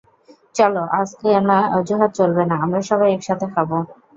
[0.55, 3.77] চলো আজ কোন অজুহাত চলবে না, আমরা সবাই একসাথে খাবো।